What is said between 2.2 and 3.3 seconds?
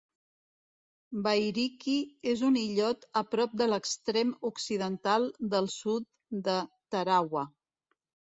és un illot a